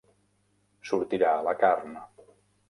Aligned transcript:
sortirà 0.91 1.29
a 1.41 1.45
la 1.49 1.55
carn 1.65 2.01